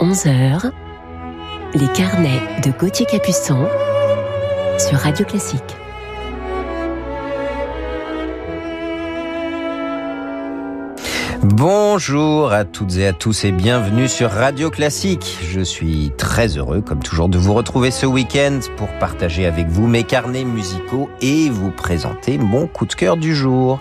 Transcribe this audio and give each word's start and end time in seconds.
11h, 0.00 0.72
les 1.74 1.88
carnets 1.94 2.60
de 2.62 2.70
Gauthier 2.70 3.06
Capuçon 3.06 3.66
sur 4.78 4.98
Radio 4.98 5.24
Classique. 5.24 5.76
Bonjour 11.58 12.52
à 12.52 12.66
toutes 12.66 12.98
et 12.98 13.06
à 13.06 13.14
tous 13.14 13.46
et 13.46 13.50
bienvenue 13.50 14.08
sur 14.08 14.30
Radio 14.30 14.68
Classique. 14.68 15.38
Je 15.42 15.62
suis 15.62 16.12
très 16.18 16.58
heureux, 16.58 16.82
comme 16.82 17.02
toujours, 17.02 17.30
de 17.30 17.38
vous 17.38 17.54
retrouver 17.54 17.90
ce 17.90 18.04
week-end 18.04 18.60
pour 18.76 18.88
partager 18.98 19.46
avec 19.46 19.66
vous 19.68 19.86
mes 19.86 20.04
carnets 20.04 20.44
musicaux 20.44 21.08
et 21.22 21.48
vous 21.48 21.70
présenter 21.70 22.36
mon 22.36 22.66
coup 22.66 22.84
de 22.84 22.92
cœur 22.92 23.16
du 23.16 23.34
jour. 23.34 23.80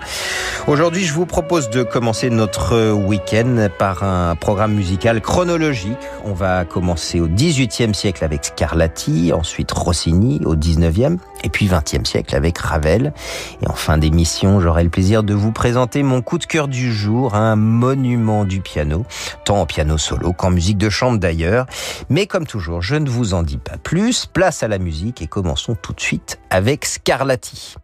Aujourd'hui, 0.68 1.04
je 1.04 1.12
vous 1.12 1.26
propose 1.26 1.70
de 1.70 1.84
commencer 1.84 2.30
notre 2.30 2.94
week-end 2.94 3.68
par 3.78 4.04
un 4.04 4.38
programme 4.38 4.74
musical 4.74 5.20
chronologique. 5.20 5.98
On 6.24 6.32
va 6.34 6.64
commencer 6.64 7.20
au 7.20 7.28
18e 7.28 7.94
siècle 7.94 8.24
avec 8.24 8.46
Scarlatti, 8.46 9.34
ensuite 9.34 9.74
Rossini 9.74 10.40
au 10.46 10.56
19e, 10.56 11.18
et 11.46 11.50
puis 11.50 11.68
20e 11.68 12.06
siècle 12.06 12.36
avec 12.36 12.58
Ravel. 12.58 13.14
Et 13.62 13.70
en 13.70 13.74
fin 13.74 13.98
d'émission, 13.98 14.60
j'aurai 14.60 14.84
le 14.84 14.90
plaisir 14.90 15.24
de 15.24 15.34
vous 15.34 15.52
présenter 15.52 16.04
mon 16.04 16.22
coup 16.22 16.38
de 16.38 16.46
cœur 16.46 16.68
du 16.68 16.92
jour, 16.92 17.36
un 17.36 17.56
monument 17.56 18.44
du 18.44 18.60
piano, 18.60 19.06
tant 19.46 19.62
en 19.62 19.66
piano 19.66 19.98
solo 19.98 20.34
qu'en 20.34 20.50
musique 20.50 20.78
de 20.78 20.90
chambre 20.90 21.20
d'ailleurs. 21.20 21.68
Mais 22.10 22.26
comme 22.26 22.48
toujours, 22.48 22.82
je 22.82 22.96
ne 22.96 23.10
vous 23.10 23.34
en 23.34 23.44
dis 23.44 23.58
pas 23.58 23.78
plus, 23.78 24.26
place 24.26 24.64
à 24.64 24.68
la 24.68 24.80
musique 24.80 25.22
et 25.22 25.28
commençons 25.28 25.76
tout 25.76 25.94
de 25.94 26.02
suite 26.02 26.40
avec 26.50 26.86
Scarlatti. 26.86 27.76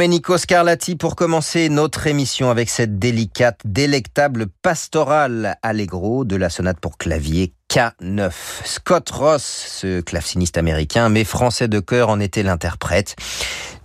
Domenico 0.00 0.38
Scarlatti 0.38 0.96
pour 0.96 1.14
commencer 1.14 1.68
notre 1.68 2.06
émission 2.06 2.48
avec 2.48 2.70
cette 2.70 2.98
délicate, 2.98 3.60
délectable 3.66 4.46
pastorale 4.62 5.58
allegro 5.62 6.24
de 6.24 6.36
la 6.36 6.48
sonate 6.48 6.80
pour 6.80 6.96
clavier 6.96 7.52
K9. 7.70 8.30
Scott 8.64 9.10
Ross, 9.10 9.42
ce 9.42 10.00
claveciniste 10.00 10.56
américain, 10.56 11.10
mais 11.10 11.24
français 11.24 11.68
de 11.68 11.80
cœur, 11.80 12.08
en 12.08 12.18
était 12.18 12.42
l'interprète 12.42 13.14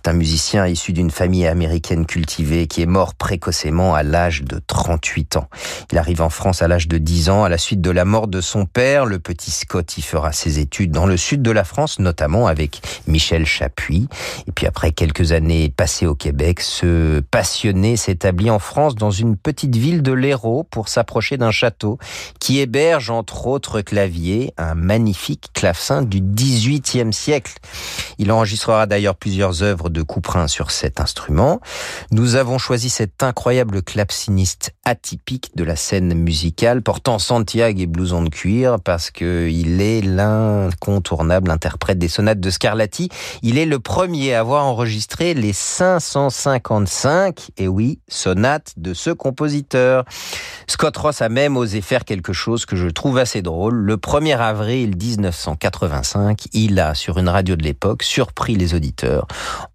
un 0.08 0.12
musicien 0.12 0.66
issu 0.66 0.92
d'une 0.92 1.10
famille 1.10 1.46
américaine 1.46 2.06
cultivée 2.06 2.66
qui 2.66 2.82
est 2.82 2.86
mort 2.86 3.14
précocement 3.14 3.94
à 3.94 4.02
l'âge 4.02 4.42
de 4.42 4.60
38 4.64 5.36
ans. 5.36 5.48
Il 5.92 5.98
arrive 5.98 6.22
en 6.22 6.30
France 6.30 6.62
à 6.62 6.68
l'âge 6.68 6.88
de 6.88 6.98
10 6.98 7.30
ans 7.30 7.44
à 7.44 7.48
la 7.48 7.58
suite 7.58 7.80
de 7.80 7.90
la 7.90 8.04
mort 8.04 8.28
de 8.28 8.40
son 8.40 8.66
père. 8.66 9.06
Le 9.06 9.18
petit 9.18 9.50
Scott 9.50 9.96
y 9.98 10.02
fera 10.02 10.32
ses 10.32 10.58
études 10.58 10.90
dans 10.90 11.06
le 11.06 11.16
sud 11.16 11.42
de 11.42 11.50
la 11.50 11.64
France, 11.64 11.98
notamment 11.98 12.46
avec 12.46 12.80
Michel 13.06 13.46
Chapuis. 13.46 14.08
Et 14.46 14.52
puis 14.52 14.66
après 14.66 14.92
quelques 14.92 15.32
années 15.32 15.72
passées 15.74 16.06
au 16.06 16.14
Québec, 16.14 16.60
ce 16.60 17.20
passionné 17.20 17.96
s'établit 17.96 18.50
en 18.50 18.58
France 18.58 18.94
dans 18.94 19.10
une 19.10 19.36
petite 19.36 19.76
ville 19.76 20.02
de 20.02 20.12
l'Hérault 20.12 20.64
pour 20.64 20.88
s'approcher 20.88 21.36
d'un 21.36 21.50
château 21.50 21.98
qui 22.40 22.60
héberge 22.60 23.10
entre 23.10 23.46
autres 23.46 23.80
claviers 23.80 24.52
un 24.56 24.74
magnifique 24.74 25.48
clavecin 25.52 26.02
du 26.02 26.20
XVIIIe 26.20 27.12
siècle. 27.12 27.54
Il 28.18 28.32
enregistrera 28.32 28.86
d'ailleurs 28.86 29.16
plusieurs 29.16 29.62
œuvres 29.62 29.90
de 29.96 30.02
Couperin 30.02 30.46
sur 30.46 30.70
cet 30.70 31.00
instrument. 31.00 31.60
Nous 32.10 32.36
avons 32.36 32.58
choisi 32.58 32.90
cet 32.90 33.22
incroyable 33.22 33.82
claveciniste 33.82 34.74
atypique 34.84 35.56
de 35.56 35.64
la 35.64 35.74
scène 35.74 36.12
musicale, 36.14 36.82
portant 36.82 37.18
Santiago 37.18 37.80
et 37.80 37.86
blouson 37.86 38.22
de 38.22 38.28
cuir, 38.28 38.78
parce 38.78 39.10
que 39.10 39.48
il 39.48 39.80
est 39.80 40.02
l'incontournable 40.02 41.50
interprète 41.50 41.98
des 41.98 42.08
sonates 42.08 42.40
de 42.40 42.50
Scarlatti. 42.50 43.08
Il 43.42 43.56
est 43.58 43.64
le 43.64 43.78
premier 43.78 44.34
à 44.34 44.40
avoir 44.40 44.66
enregistré 44.66 45.32
les 45.32 45.54
555, 45.54 47.48
et 47.56 47.68
oui, 47.68 47.98
sonates 48.06 48.74
de 48.76 48.92
ce 48.92 49.10
compositeur. 49.10 50.04
Scott 50.66 50.96
Ross 50.98 51.22
a 51.22 51.30
même 51.30 51.56
osé 51.56 51.80
faire 51.80 52.04
quelque 52.04 52.34
chose 52.34 52.66
que 52.66 52.76
je 52.76 52.88
trouve 52.88 53.16
assez 53.16 53.40
drôle. 53.40 53.74
Le 53.74 53.96
1er 53.96 54.36
avril 54.36 54.94
1985, 54.96 56.48
il 56.52 56.78
a, 56.78 56.94
sur 56.94 57.16
une 57.18 57.30
radio 57.30 57.56
de 57.56 57.62
l'époque, 57.62 58.02
surpris 58.02 58.56
les 58.56 58.74
auditeurs 58.74 59.26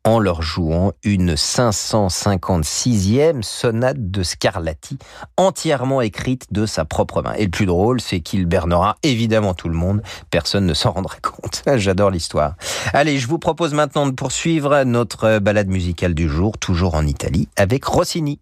en 0.03 0.10
leur 0.19 0.41
jouant 0.41 0.93
une 1.03 1.35
556e 1.35 3.41
sonate 3.41 4.11
de 4.11 4.23
Scarlatti, 4.23 4.97
entièrement 5.37 6.01
écrite 6.01 6.47
de 6.51 6.65
sa 6.65 6.85
propre 6.85 7.21
main. 7.21 7.33
Et 7.37 7.45
le 7.45 7.51
plus 7.51 7.65
drôle, 7.65 8.01
c'est 8.01 8.21
qu'il 8.21 8.45
bernera 8.45 8.97
évidemment 9.03 9.53
tout 9.53 9.69
le 9.69 9.75
monde. 9.75 10.01
Personne 10.29 10.65
ne 10.65 10.73
s'en 10.73 10.91
rendra 10.91 11.15
compte. 11.21 11.63
J'adore 11.75 12.11
l'histoire. 12.11 12.55
Allez, 12.93 13.19
je 13.19 13.27
vous 13.27 13.39
propose 13.39 13.73
maintenant 13.73 14.07
de 14.07 14.11
poursuivre 14.11 14.83
notre 14.83 15.39
balade 15.39 15.67
musicale 15.67 16.13
du 16.13 16.29
jour, 16.29 16.57
toujours 16.57 16.95
en 16.95 17.05
Italie, 17.05 17.47
avec 17.55 17.85
Rossini. 17.85 18.39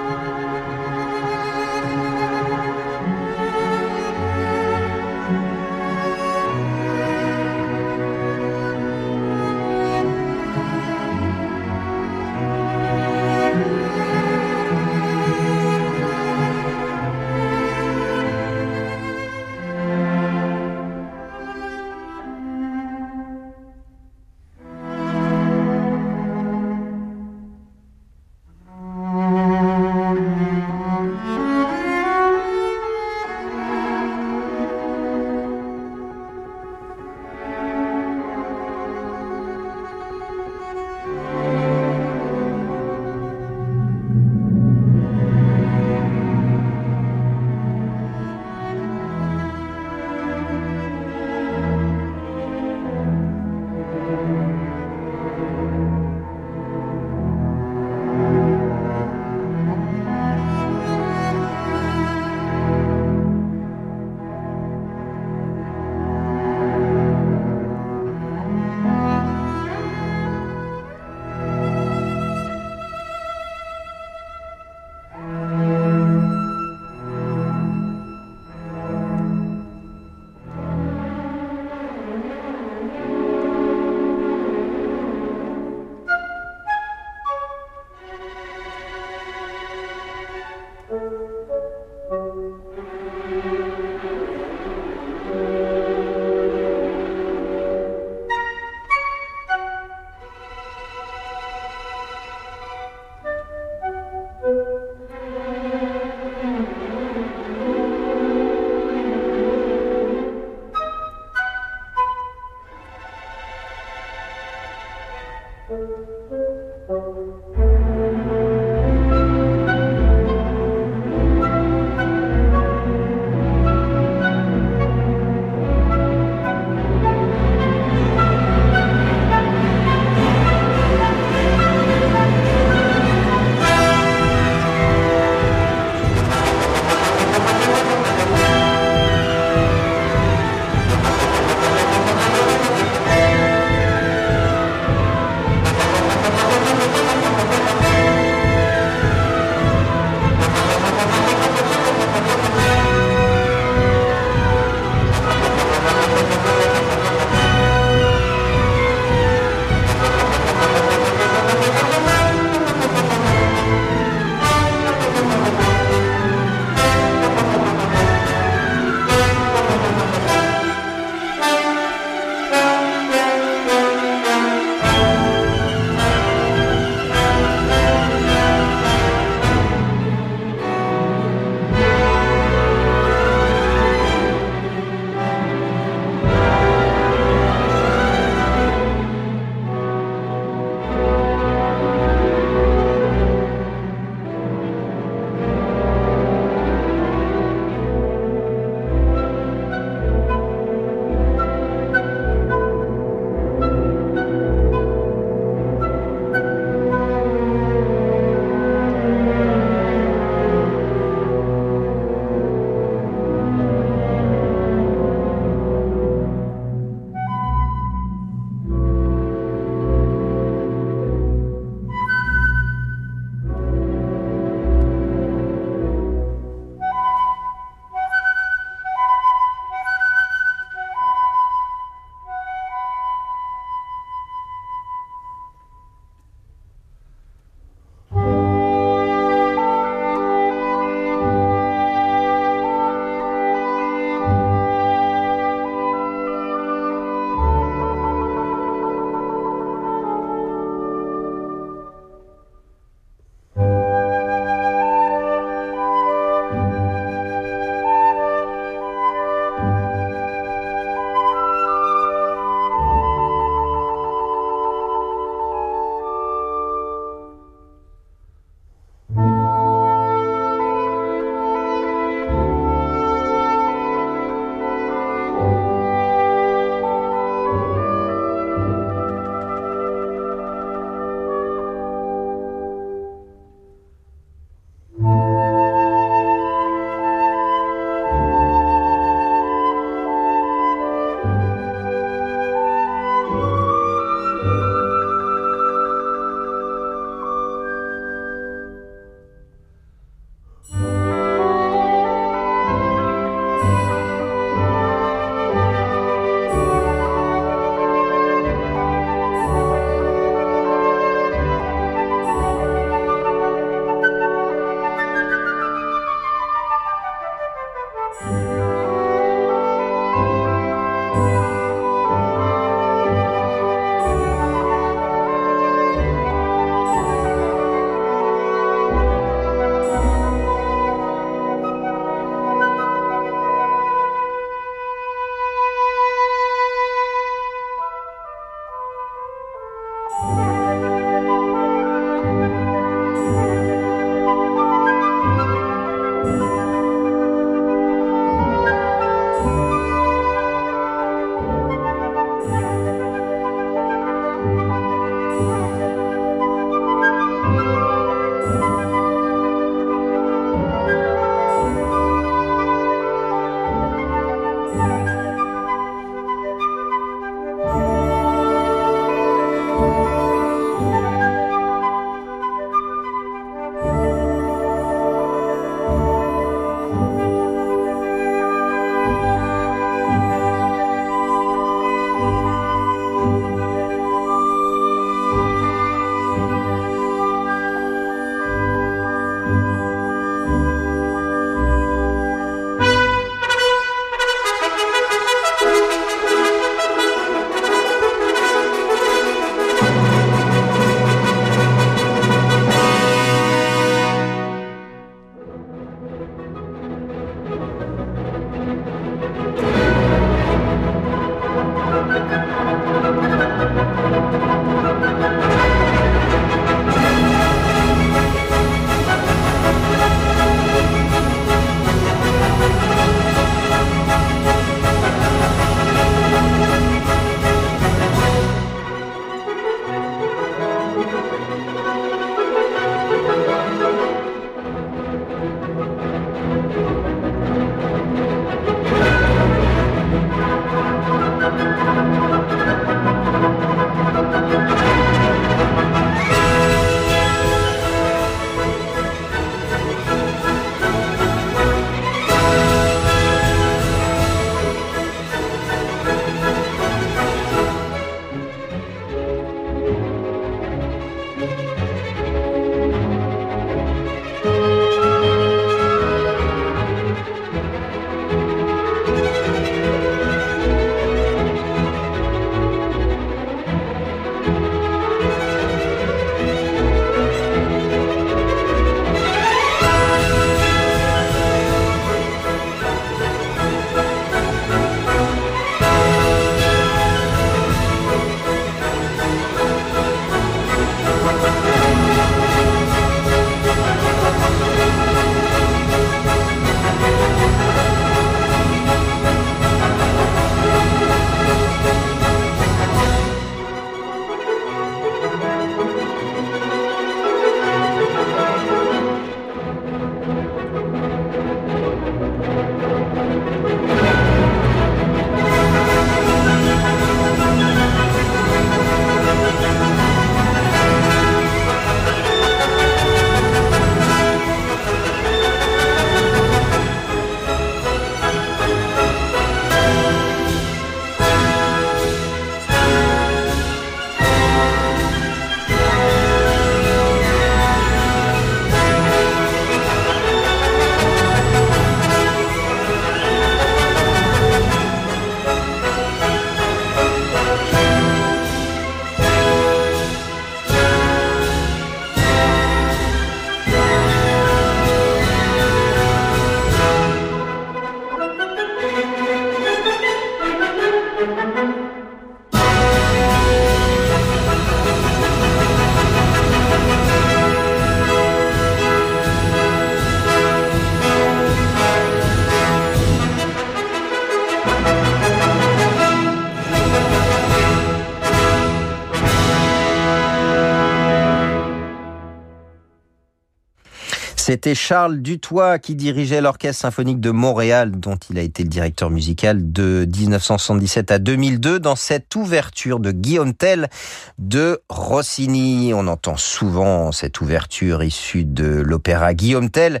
C'était 584.56 584.74
Charles 584.74 585.20
Dutoit 585.20 585.78
qui 585.78 585.94
dirigeait 585.94 586.40
l'Orchestre 586.40 586.80
symphonique 586.80 587.20
de 587.20 587.30
Montréal, 587.30 587.90
dont 587.90 588.16
il 588.30 588.38
a 588.38 588.40
été 588.40 588.62
le 588.62 588.70
directeur 588.70 589.10
musical 589.10 589.70
de 589.70 590.08
1977 590.10 591.10
à 591.10 591.18
2002, 591.18 591.78
dans 591.78 591.94
cette 591.94 592.34
ouverture 592.36 592.98
de 592.98 593.12
Guillaume 593.12 593.52
Tell 593.52 593.90
de 594.38 594.80
Rossini. 594.88 595.92
On 595.92 596.06
entend 596.06 596.38
souvent 596.38 597.12
cette 597.12 597.42
ouverture 597.42 598.02
issue 598.02 598.44
de 598.46 598.64
l'opéra 598.64 599.34
Guillaume 599.34 599.68
Tell, 599.68 600.00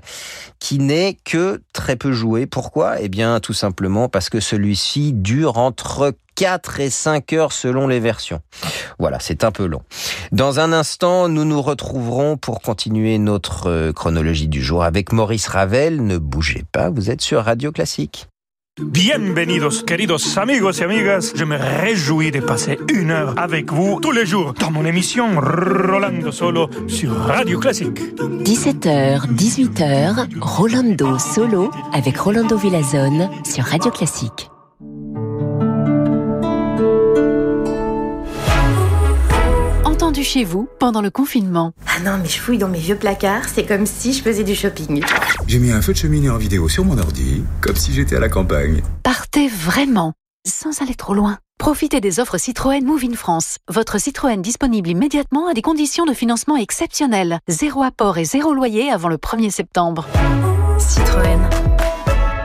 qui 0.58 0.78
n'est 0.78 1.18
que 1.22 1.60
très 1.74 1.96
peu 1.96 2.12
joué. 2.12 2.46
Pourquoi? 2.46 3.02
Eh 3.02 3.10
bien, 3.10 3.40
tout 3.40 3.52
simplement 3.52 4.08
parce 4.08 4.30
que 4.30 4.40
celui-ci 4.40 5.12
dure 5.12 5.58
entre 5.58 6.14
4 6.36 6.80
et 6.80 6.90
5 6.90 7.32
heures 7.32 7.52
selon 7.52 7.88
les 7.88 7.98
versions. 7.98 8.40
Voilà, 8.98 9.18
c'est 9.18 9.42
un 9.42 9.50
peu 9.50 9.66
long. 9.66 9.82
Dans 10.32 10.60
un 10.60 10.72
instant, 10.72 11.28
nous 11.28 11.44
nous 11.44 11.60
retrouverons 11.60 12.36
pour 12.36 12.60
continuer 12.60 13.18
notre 13.18 13.68
euh, 13.68 13.92
chronologie 13.92 14.48
du 14.48 14.62
jour 14.62 14.84
avec 14.84 15.12
Maurice 15.12 15.48
Ravel. 15.48 16.04
Ne 16.04 16.18
bougez 16.18 16.64
pas, 16.70 16.90
vous 16.90 17.10
êtes 17.10 17.22
sur 17.22 17.42
Radio 17.44 17.72
Classique. 17.72 18.28
Bienvenidos, 18.78 19.84
queridos 19.86 20.36
amigos 20.36 20.80
y 20.80 20.84
amigas. 20.84 21.32
Je 21.34 21.44
me 21.44 21.56
réjouis 21.56 22.30
de 22.30 22.40
passer 22.40 22.78
une 22.92 23.10
heure 23.10 23.32
avec 23.38 23.72
vous 23.72 23.98
tous 24.02 24.12
les 24.12 24.26
jours 24.26 24.52
dans 24.52 24.70
mon 24.70 24.84
émission 24.84 25.40
Rolando 25.40 26.30
Solo 26.30 26.68
sur 26.86 27.10
Radio 27.12 27.58
Classique. 27.58 27.98
17h, 28.18 29.34
18h, 29.34 30.38
Rolando 30.38 31.18
Solo 31.18 31.70
avec 31.94 32.18
Rolando 32.18 32.58
Villazone 32.58 33.30
sur 33.46 33.64
Radio 33.64 33.90
Classique. 33.90 34.50
Chez 40.26 40.44
vous 40.44 40.68
pendant 40.78 41.00
le 41.00 41.10
confinement. 41.10 41.72
Ah 41.86 42.00
non, 42.04 42.18
mais 42.20 42.28
je 42.28 42.38
fouille 42.38 42.58
dans 42.58 42.68
mes 42.68 42.78
vieux 42.78 42.96
placards, 42.96 43.48
c'est 43.48 43.64
comme 43.64 43.86
si 43.86 44.12
je 44.12 44.22
faisais 44.22 44.44
du 44.44 44.54
shopping. 44.54 45.02
J'ai 45.46 45.58
mis 45.58 45.70
un 45.70 45.80
feu 45.80 45.92
de 45.92 45.98
cheminée 45.98 46.28
en 46.28 46.36
vidéo 46.36 46.68
sur 46.68 46.84
mon 46.84 46.98
ordi, 46.98 47.44
comme 47.60 47.76
si 47.76 47.92
j'étais 47.92 48.16
à 48.16 48.20
la 48.20 48.28
campagne. 48.28 48.82
Partez 49.02 49.48
vraiment, 49.48 50.12
sans 50.46 50.82
aller 50.82 50.96
trop 50.96 51.14
loin. 51.14 51.38
Profitez 51.58 52.00
des 52.00 52.20
offres 52.20 52.38
Citroën 52.38 52.84
Move 52.84 53.04
in 53.04 53.14
France. 53.14 53.58
Votre 53.72 53.98
Citroën 53.98 54.42
disponible 54.42 54.90
immédiatement 54.90 55.48
à 55.48 55.54
des 55.54 55.62
conditions 55.62 56.04
de 56.04 56.12
financement 56.12 56.56
exceptionnelles. 56.56 57.38
Zéro 57.48 57.82
apport 57.82 58.18
et 58.18 58.24
zéro 58.24 58.52
loyer 58.52 58.90
avant 58.90 59.08
le 59.08 59.16
1er 59.16 59.50
septembre. 59.50 60.06
Citroën. 60.78 61.38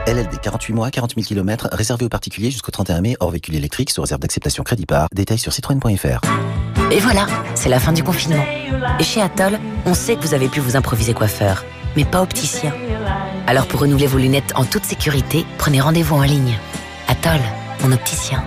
LLD 0.06 0.40
48 0.40 0.72
mois, 0.72 0.90
40 0.90 1.14
000 1.16 1.26
km, 1.26 1.68
réservé 1.72 2.04
aux 2.06 2.08
particuliers 2.08 2.50
jusqu'au 2.50 2.72
31 2.72 3.00
mai, 3.00 3.16
hors 3.20 3.30
véhicule 3.30 3.56
électrique, 3.56 3.90
sous 3.90 4.00
réserve 4.00 4.20
d'acceptation 4.20 4.62
crédit 4.64 4.86
par. 4.86 5.08
Détails 5.12 5.38
sur 5.38 5.52
citroën.fr. 5.52 6.20
Et 6.90 6.98
voilà, 7.00 7.26
c'est 7.54 7.68
la 7.68 7.78
fin 7.78 7.92
du 7.92 8.02
confinement. 8.02 8.44
Et 8.98 9.04
chez 9.04 9.22
Atoll, 9.22 9.58
on 9.86 9.94
sait 9.94 10.16
que 10.16 10.22
vous 10.22 10.34
avez 10.34 10.48
pu 10.48 10.60
vous 10.60 10.76
improviser 10.76 11.14
coiffeur, 11.14 11.64
mais 11.96 12.04
pas 12.04 12.22
opticien. 12.22 12.72
Alors 13.46 13.66
pour 13.66 13.80
renouveler 13.80 14.06
vos 14.06 14.18
lunettes 14.18 14.52
en 14.54 14.64
toute 14.64 14.84
sécurité, 14.84 15.46
prenez 15.58 15.80
rendez-vous 15.80 16.16
en 16.16 16.22
ligne. 16.22 16.58
Atoll, 17.08 17.40
mon 17.82 17.92
opticien. 17.92 18.42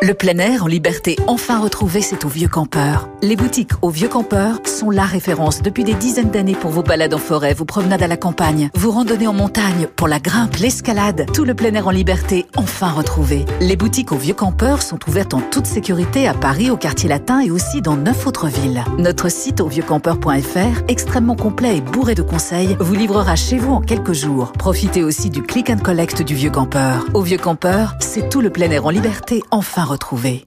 Le 0.00 0.14
plein 0.14 0.38
air 0.38 0.64
en 0.64 0.66
liberté 0.66 1.16
enfin 1.26 1.60
retrouvé, 1.60 2.00
c'est 2.00 2.24
au 2.24 2.28
Vieux 2.28 2.48
Campeur. 2.48 3.08
Les 3.20 3.36
boutiques 3.36 3.72
au 3.82 3.90
Vieux 3.90 4.08
Campeur 4.08 4.58
sont 4.64 4.90
la 4.90 5.04
référence 5.04 5.60
depuis 5.60 5.84
des 5.84 5.94
dizaines 5.94 6.30
d'années 6.30 6.54
pour 6.54 6.70
vos 6.70 6.82
balades 6.82 7.14
en 7.14 7.18
forêt, 7.18 7.52
vos 7.54 7.64
promenades 7.64 8.02
à 8.02 8.06
la 8.06 8.16
campagne, 8.16 8.70
vos 8.74 8.90
randonnées 8.90 9.26
en 9.26 9.32
montagne, 9.32 9.86
pour 9.94 10.08
la 10.08 10.18
grimpe, 10.18 10.56
l'escalade, 10.56 11.26
tout 11.32 11.44
le 11.44 11.54
plein 11.54 11.74
air 11.74 11.88
en 11.88 11.90
liberté 11.90 12.46
enfin 12.56 12.90
retrouvé. 12.90 13.44
Les 13.60 13.76
boutiques 13.76 14.12
au 14.12 14.16
Vieux 14.16 14.34
Campeur 14.34 14.82
sont 14.82 14.98
ouvertes 15.08 15.34
en 15.34 15.40
toute 15.40 15.66
sécurité 15.66 16.26
à 16.26 16.34
Paris, 16.34 16.70
au 16.70 16.76
quartier 16.76 17.08
latin 17.08 17.40
et 17.40 17.50
aussi 17.50 17.82
dans 17.82 17.96
neuf 17.96 18.26
autres 18.26 18.48
villes. 18.48 18.84
Notre 18.98 19.30
site 19.30 19.60
au 19.60 19.68
vieuxcampeur.fr, 19.68 20.82
extrêmement 20.88 21.36
complet 21.36 21.76
et 21.76 21.80
bourré 21.80 22.14
de 22.14 22.22
conseils, 22.22 22.76
vous 22.80 22.94
livrera 22.94 23.36
chez 23.36 23.58
vous 23.58 23.74
en 23.74 23.80
quelques 23.80 24.14
jours. 24.14 24.52
Profitez 24.52 25.04
aussi 25.04 25.30
du 25.30 25.42
click 25.42 25.70
and 25.70 25.78
collect 25.78 26.22
du 26.22 26.34
Vieux 26.34 26.50
Campeur. 26.50 27.04
Au 27.14 27.22
Vieux 27.22 27.38
Campeur, 27.38 27.94
c'est 28.00 28.28
tout 28.28 28.40
le 28.40 28.50
plein 28.50 28.70
air 28.70 28.86
en 28.86 28.90
liberté 28.90 29.42
enfin 29.50 29.81
retrouvé. 29.84 30.46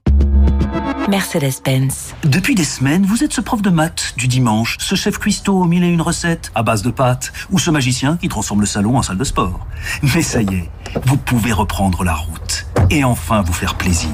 Mercedes-Benz. 1.08 2.14
Depuis 2.24 2.54
des 2.54 2.64
semaines, 2.64 3.06
vous 3.06 3.22
êtes 3.22 3.32
ce 3.32 3.40
prof 3.40 3.62
de 3.62 3.70
maths 3.70 4.14
du 4.16 4.26
dimanche, 4.26 4.76
ce 4.80 4.96
chef 4.96 5.18
cuistot 5.18 5.60
aux 5.60 5.64
mille 5.64 5.84
et 5.84 5.88
une 5.88 6.02
recettes 6.02 6.50
à 6.54 6.62
base 6.62 6.82
de 6.82 6.90
pâtes, 6.90 7.32
ou 7.50 7.58
ce 7.58 7.70
magicien 7.70 8.16
qui 8.16 8.28
transforme 8.28 8.60
le 8.60 8.66
salon 8.66 8.96
en 8.96 9.02
salle 9.02 9.18
de 9.18 9.24
sport. 9.24 9.66
Mais 10.14 10.22
ça 10.22 10.42
y 10.42 10.54
est, 10.54 10.70
vous 11.04 11.16
pouvez 11.16 11.52
reprendre 11.52 12.02
la 12.02 12.14
route 12.14 12.66
et 12.90 13.04
enfin 13.04 13.42
vous 13.42 13.52
faire 13.52 13.76
plaisir. 13.76 14.10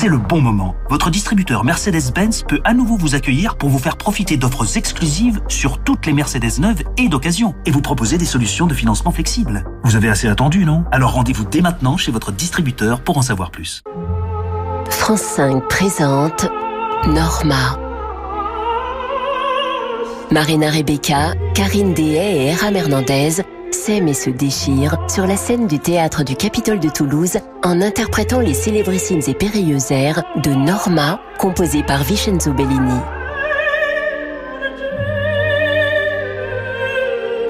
C'est 0.00 0.06
le 0.06 0.18
bon 0.18 0.40
moment. 0.40 0.76
Votre 0.90 1.10
distributeur 1.10 1.64
Mercedes-Benz 1.64 2.44
peut 2.46 2.60
à 2.62 2.72
nouveau 2.72 2.96
vous 2.96 3.16
accueillir 3.16 3.56
pour 3.56 3.68
vous 3.68 3.80
faire 3.80 3.96
profiter 3.96 4.36
d'offres 4.36 4.76
exclusives 4.76 5.40
sur 5.48 5.82
toutes 5.82 6.06
les 6.06 6.12
Mercedes 6.12 6.60
neuves 6.60 6.84
et 6.98 7.08
d'occasion 7.08 7.56
et 7.66 7.72
vous 7.72 7.80
proposer 7.80 8.16
des 8.16 8.24
solutions 8.24 8.68
de 8.68 8.74
financement 8.74 9.10
flexibles. 9.10 9.64
Vous 9.82 9.96
avez 9.96 10.08
assez 10.08 10.28
attendu, 10.28 10.64
non? 10.64 10.84
Alors 10.92 11.14
rendez-vous 11.14 11.44
dès 11.44 11.62
maintenant 11.62 11.96
chez 11.96 12.12
votre 12.12 12.30
distributeur 12.30 13.00
pour 13.00 13.18
en 13.18 13.22
savoir 13.22 13.50
plus. 13.50 13.82
France 14.88 15.20
5 15.20 15.66
présente 15.66 16.48
Norma. 17.08 17.76
Marina 20.30 20.70
Rebecca, 20.70 21.32
Karine 21.54 21.92
Dehay 21.92 22.44
et 22.44 22.46
Eram 22.50 22.76
Hernandez 22.76 23.42
s'aiment 23.88 24.08
et 24.08 24.14
se 24.14 24.28
déchirent 24.28 24.98
sur 25.08 25.26
la 25.26 25.38
scène 25.38 25.66
du 25.66 25.78
théâtre 25.78 26.22
du 26.22 26.36
Capitole 26.36 26.78
de 26.78 26.90
Toulouse 26.90 27.38
en 27.64 27.80
interprétant 27.80 28.40
les 28.40 28.52
célébrissimes 28.52 29.22
et 29.26 29.32
périlleux 29.32 29.78
airs 29.90 30.22
de 30.36 30.50
Norma, 30.50 31.18
composé 31.38 31.82
par 31.82 32.04
Vincenzo 32.04 32.52
Bellini. 32.52 33.00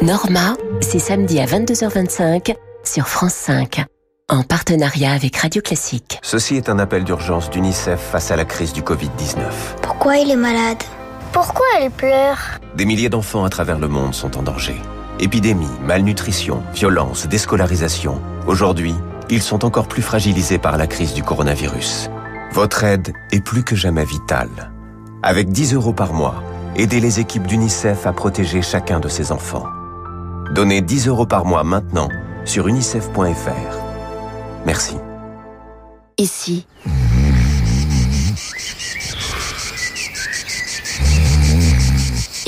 Norma, 0.00 0.54
c'est 0.80 1.00
samedi 1.00 1.40
à 1.40 1.46
22h25 1.46 2.54
sur 2.84 3.08
France 3.08 3.34
5, 3.34 3.84
en 4.28 4.44
partenariat 4.44 5.10
avec 5.10 5.38
Radio 5.38 5.60
Classique. 5.60 6.20
Ceci 6.22 6.54
est 6.54 6.68
un 6.68 6.78
appel 6.78 7.02
d'urgence 7.02 7.50
d'UNICEF 7.50 7.98
face 7.98 8.30
à 8.30 8.36
la 8.36 8.44
crise 8.44 8.72
du 8.72 8.82
Covid-19. 8.82 9.40
Pourquoi 9.82 10.18
il 10.18 10.30
est 10.30 10.36
malade? 10.36 10.84
Pourquoi 11.32 11.66
elle 11.80 11.90
pleure? 11.90 12.38
Des 12.76 12.84
milliers 12.84 13.08
d'enfants 13.08 13.42
à 13.42 13.48
travers 13.48 13.80
le 13.80 13.88
monde 13.88 14.14
sont 14.14 14.38
en 14.38 14.42
danger. 14.44 14.76
Épidémie, 15.20 15.66
malnutrition, 15.84 16.62
violence, 16.72 17.26
déscolarisation. 17.26 18.20
Aujourd'hui, 18.46 18.94
ils 19.28 19.42
sont 19.42 19.64
encore 19.64 19.88
plus 19.88 20.02
fragilisés 20.02 20.58
par 20.58 20.76
la 20.76 20.86
crise 20.86 21.12
du 21.12 21.24
coronavirus. 21.24 22.08
Votre 22.52 22.84
aide 22.84 23.12
est 23.32 23.40
plus 23.40 23.64
que 23.64 23.74
jamais 23.74 24.04
vitale. 24.04 24.70
Avec 25.24 25.50
10 25.50 25.74
euros 25.74 25.92
par 25.92 26.12
mois, 26.12 26.42
aidez 26.76 27.00
les 27.00 27.18
équipes 27.18 27.48
d'UNICEF 27.48 28.06
à 28.06 28.12
protéger 28.12 28.62
chacun 28.62 29.00
de 29.00 29.08
ces 29.08 29.32
enfants. 29.32 29.66
Donnez 30.54 30.82
10 30.82 31.08
euros 31.08 31.26
par 31.26 31.44
mois 31.44 31.64
maintenant 31.64 32.08
sur 32.44 32.68
unicef.fr. 32.68 33.76
Merci. 34.66 34.96
Ici. 36.16 36.66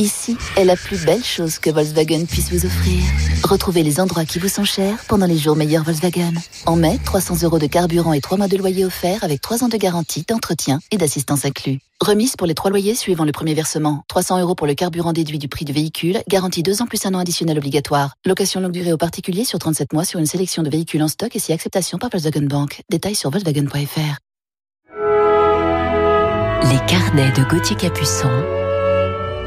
Ici 0.01 0.35
est 0.57 0.65
la 0.65 0.77
plus 0.77 1.05
belle 1.05 1.23
chose 1.23 1.59
que 1.59 1.69
Volkswagen 1.69 2.25
puisse 2.25 2.51
vous 2.51 2.65
offrir. 2.65 3.03
Retrouvez 3.45 3.83
les 3.83 4.01
endroits 4.01 4.25
qui 4.25 4.39
vous 4.39 4.49
sont 4.49 4.65
chers 4.65 4.97
pendant 5.09 5.27
les 5.27 5.37
jours 5.37 5.57
meilleurs 5.57 5.85
Volkswagen. 5.85 6.33
En 6.65 6.75
mai, 6.75 6.99
300 7.05 7.43
euros 7.43 7.59
de 7.59 7.67
carburant 7.67 8.15
et 8.15 8.23
3 8.23 8.39
mois 8.39 8.49
de 8.49 8.57
loyer 8.57 8.87
offerts 8.87 9.23
avec 9.25 9.43
3 9.43 9.63
ans 9.63 9.69
de 9.69 9.77
garantie, 9.77 10.25
d'entretien 10.27 10.81
et 10.91 10.97
d'assistance 10.97 11.45
inclus. 11.45 11.81
Remise 12.01 12.35
pour 12.37 12.47
les 12.47 12.55
trois 12.55 12.71
loyers 12.71 12.95
suivant 12.95 13.27
le 13.27 13.33
premier 13.33 13.53
versement. 13.53 14.03
300 14.09 14.41
euros 14.41 14.55
pour 14.55 14.67
le 14.67 14.73
carburant 14.73 15.13
déduit 15.13 15.39
du 15.39 15.49
prix 15.49 15.67
du 15.67 15.75
véhicule. 15.75 16.23
Garantie 16.31 16.63
2 16.63 16.81
ans 16.81 16.87
plus 16.87 17.05
un 17.05 17.13
an 17.13 17.19
additionnel 17.19 17.59
obligatoire. 17.59 18.15
Location 18.25 18.63
longue 18.63 18.73
durée 18.73 18.95
aux 18.95 18.97
particuliers 18.97 19.45
sur 19.45 19.59
37 19.59 19.93
mois 19.93 20.07
sur 20.07 20.19
une 20.19 20.25
sélection 20.25 20.63
de 20.63 20.71
véhicules 20.71 21.03
en 21.03 21.09
stock 21.09 21.37
et 21.37 21.39
si 21.39 21.53
acceptation 21.53 21.99
par 21.99 22.09
Volkswagen 22.09 22.47
Bank. 22.47 22.81
Détails 22.89 23.17
sur 23.17 23.29
Volkswagen.fr. 23.29 24.17
Les 26.71 26.87
carnets 26.87 27.33
de 27.33 27.43
Gauthier 27.51 27.77
Capuçon 27.77 28.31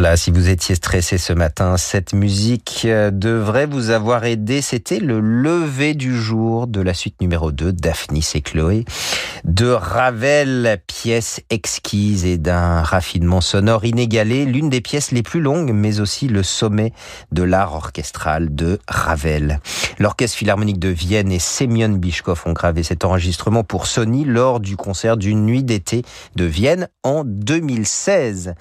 Voilà, 0.00 0.16
si 0.16 0.30
vous 0.30 0.48
étiez 0.48 0.76
stressé 0.76 1.18
ce 1.18 1.34
matin, 1.34 1.76
cette 1.76 2.14
musique 2.14 2.86
euh, 2.86 3.10
devrait 3.10 3.66
vous 3.66 3.90
avoir 3.90 4.24
aidé. 4.24 4.62
C'était 4.62 4.98
le 4.98 5.20
lever 5.20 5.92
du 5.92 6.18
jour 6.18 6.66
de 6.66 6.80
la 6.80 6.94
suite 6.94 7.20
numéro 7.20 7.52
2, 7.52 7.74
Daphnis 7.74 8.26
et 8.34 8.40
Chloé, 8.40 8.86
de 9.44 9.68
Ravel, 9.68 10.78
pièce 10.86 11.40
exquise 11.50 12.24
et 12.24 12.38
d'un 12.38 12.82
raffinement 12.82 13.40
sonore 13.40 13.84
inégalé, 13.84 14.44
l'une 14.44 14.68
des 14.68 14.80
pièces 14.80 15.12
les 15.12 15.22
plus 15.22 15.40
longues, 15.40 15.72
mais 15.72 16.00
aussi 16.00 16.28
le 16.28 16.42
sommet 16.42 16.92
de 17.32 17.42
l'art 17.42 17.74
orchestral 17.74 18.54
de 18.54 18.78
Ravel. 18.88 19.60
L'Orchestre 19.98 20.36
Philharmonique 20.36 20.78
de 20.78 20.88
Vienne 20.88 21.32
et 21.32 21.38
Semyon 21.38 21.96
Bishkov 21.96 22.42
ont 22.46 22.52
gravé 22.52 22.82
cet 22.82 23.04
enregistrement 23.04 23.64
pour 23.64 23.86
Sony 23.86 24.24
lors 24.24 24.60
du 24.60 24.76
concert 24.76 25.16
d'une 25.16 25.44
nuit 25.44 25.62
d'été 25.62 26.04
de 26.36 26.44
Vienne 26.44 26.88
en 27.02 27.24
2016. 27.24 28.54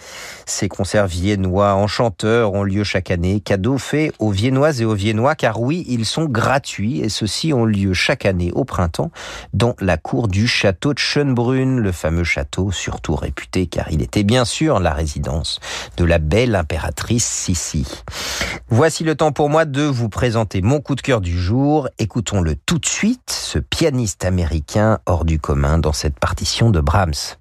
Ces 0.45 0.69
concerts 0.69 1.07
viennois 1.07 1.73
enchanteurs 1.73 2.53
ont 2.53 2.63
lieu 2.63 2.83
chaque 2.83 3.11
année, 3.11 3.41
cadeau 3.41 3.77
fait 3.77 4.11
aux 4.19 4.31
Viennoises 4.31 4.81
et 4.81 4.85
aux 4.85 4.95
Viennois, 4.95 5.35
car 5.35 5.61
oui, 5.61 5.85
ils 5.87 6.05
sont 6.05 6.25
gratuits 6.25 7.01
et 7.01 7.09
ceux-ci 7.09 7.53
ont 7.53 7.65
lieu 7.65 7.93
chaque 7.93 8.25
année 8.25 8.51
au 8.53 8.63
printemps 8.63 9.11
dans 9.53 9.75
la 9.79 9.97
cour 9.97 10.27
du 10.27 10.47
château 10.47 10.68
de 10.71 10.97
Schönbrunn, 10.97 11.79
le 11.79 11.91
fameux 11.91 12.23
château 12.23 12.71
surtout 12.71 13.15
réputé 13.15 13.67
car 13.67 13.91
il 13.91 14.01
était 14.01 14.23
bien 14.23 14.45
sûr 14.45 14.79
la 14.79 14.93
résidence 14.93 15.59
de 15.97 16.05
la 16.05 16.19
belle 16.19 16.55
impératrice 16.55 17.25
Sissi. 17.25 17.87
Voici 18.69 19.03
le 19.03 19.15
temps 19.15 19.31
pour 19.31 19.49
moi 19.49 19.65
de 19.65 19.83
vous 19.83 20.09
présenter 20.09 20.61
mon 20.61 20.79
coup 20.79 20.95
de 20.95 21.01
cœur 21.01 21.21
du 21.21 21.37
jour. 21.37 21.89
Écoutons-le 21.97 22.55
tout 22.55 22.79
de 22.79 22.85
suite, 22.85 23.31
ce 23.31 23.59
pianiste 23.59 24.25
américain 24.25 24.99
hors 25.05 25.25
du 25.25 25.39
commun 25.39 25.77
dans 25.77 25.93
cette 25.93 26.19
partition 26.19 26.69
de 26.69 26.79
Brahms. 26.79 27.37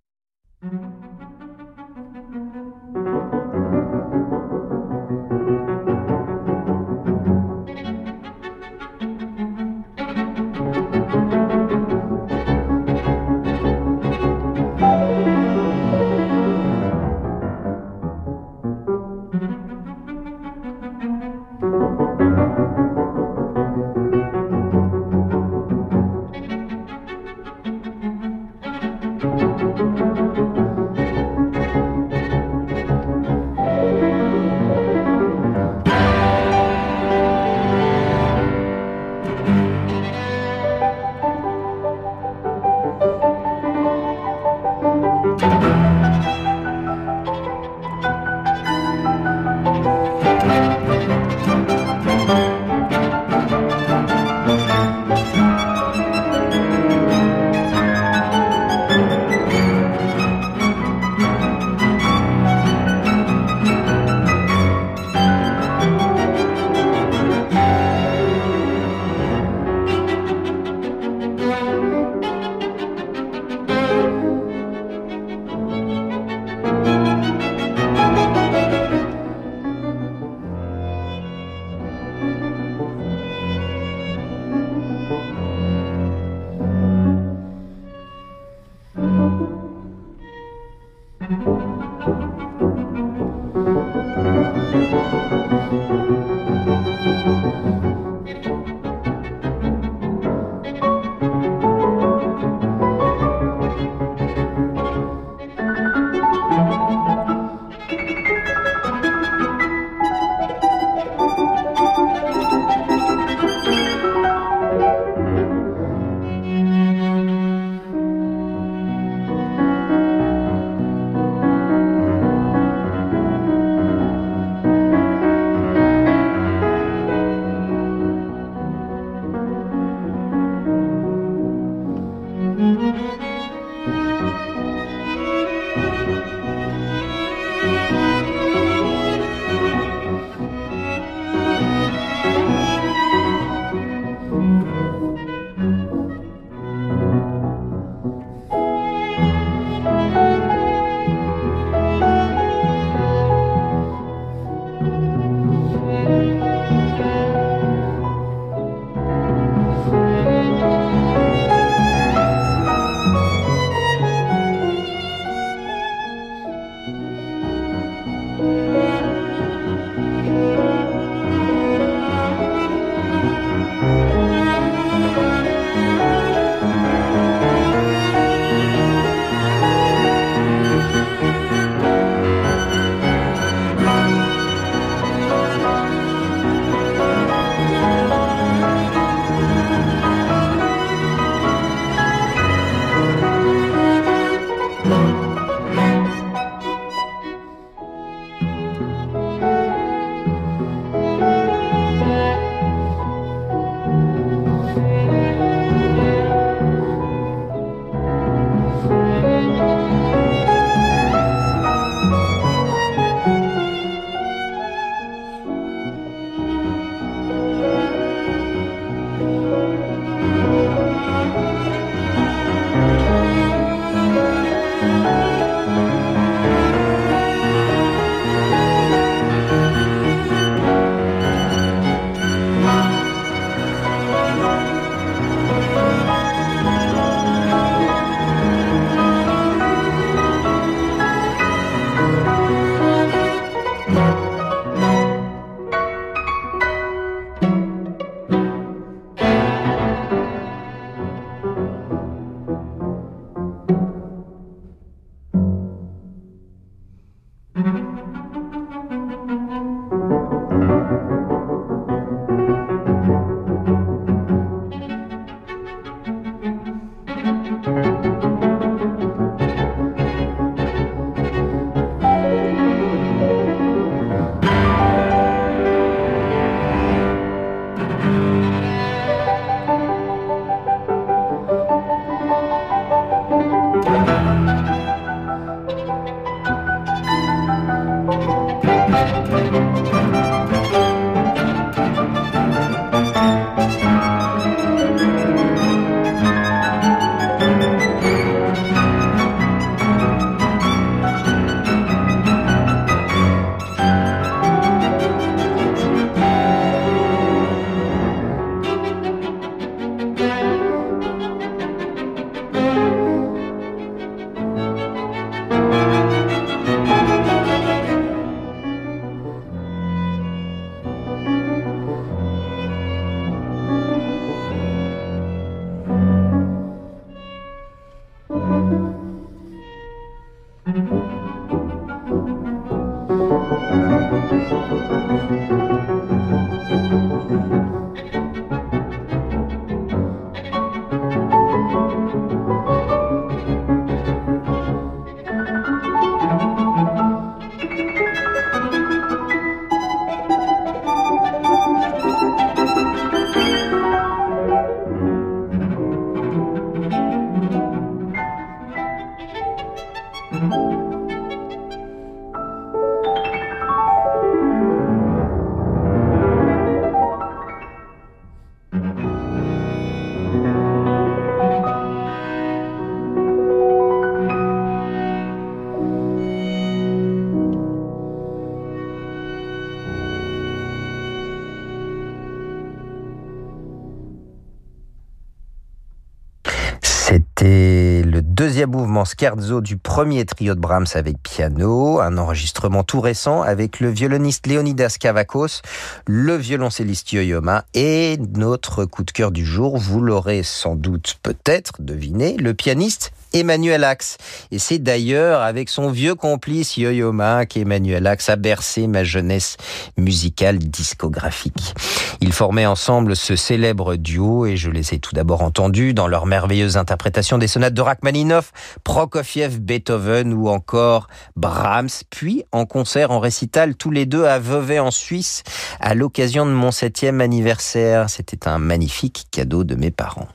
Scherzo 389.04 389.60
du 389.60 389.76
premier 389.76 390.24
trio 390.24 390.54
de 390.54 390.60
Brahms 390.60 390.86
avec 390.94 391.22
piano, 391.22 392.00
un 392.00 392.18
enregistrement 392.18 392.82
tout 392.82 393.00
récent 393.00 393.42
avec 393.42 393.80
le 393.80 393.90
violoniste 393.90 394.46
Leonidas 394.46 394.96
Kavakos, 394.98 395.62
le 396.06 396.36
violoncelliste 396.36 397.12
Yo-Yoma 397.12 397.64
et 397.74 398.18
notre 398.36 398.84
coup 398.84 399.04
de 399.04 399.10
cœur 399.10 399.30
du 399.30 399.44
jour, 399.44 399.76
vous 399.76 400.00
l'aurez 400.00 400.42
sans 400.42 400.74
doute 400.74 401.18
peut-être 401.22 401.80
deviné, 401.80 402.36
le 402.36 402.54
pianiste 402.54 403.12
Emmanuel 403.32 403.84
Axe. 403.84 404.16
Et 404.50 404.58
c'est 404.58 404.78
d'ailleurs 404.78 405.42
avec 405.42 405.68
son 405.68 405.90
vieux 405.90 406.14
complice 406.14 406.76
Yo-Yo 406.76 407.12
Ma 407.12 407.46
qu'Emmanuel 407.46 408.06
Axe 408.06 408.28
a 408.28 408.36
bercé 408.36 408.86
ma 408.86 409.04
jeunesse 409.04 409.56
musicale 409.96 410.58
discographique. 410.58 411.74
Ils 412.20 412.32
formaient 412.32 412.66
ensemble 412.66 413.16
ce 413.16 413.36
célèbre 413.36 413.96
duo 413.96 414.46
et 414.46 414.56
je 414.56 414.70
les 414.70 414.94
ai 414.94 414.98
tout 414.98 415.14
d'abord 415.14 415.42
entendus 415.42 415.94
dans 415.94 416.08
leur 416.08 416.26
merveilleuse 416.26 416.76
interprétation 416.76 417.38
des 417.38 417.46
sonates 417.46 417.74
de 417.74 417.82
Rachmaninoff, 417.82 418.52
Prokofiev, 418.84 419.58
Beethoven 419.60 420.32
ou 420.32 420.48
encore 420.48 421.08
Brahms, 421.36 421.88
puis 422.10 422.44
en 422.52 422.66
concert 422.66 423.10
en 423.10 423.20
récital 423.20 423.76
tous 423.76 423.90
les 423.90 424.06
deux 424.06 424.24
à 424.24 424.38
Vevey 424.38 424.78
en 424.78 424.90
Suisse 424.90 425.42
à 425.80 425.94
l'occasion 425.94 426.46
de 426.46 426.52
mon 426.52 426.70
septième 426.70 427.20
anniversaire. 427.20 428.10
C'était 428.10 428.48
un 428.48 428.58
magnifique 428.58 429.26
cadeau 429.30 429.64
de 429.64 429.74
mes 429.74 429.90
parents. 429.90 430.28